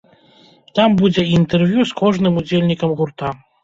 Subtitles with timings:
[0.79, 3.37] Там будзе і інтэрв'ю з кожным удзельнікам гурта.